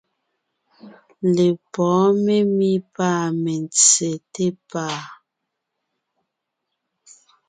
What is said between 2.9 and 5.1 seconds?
pâ mentse té pàa.